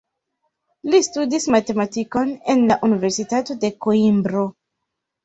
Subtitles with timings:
[0.93, 4.43] Li studis matematikon en la Universitato de Koimbro.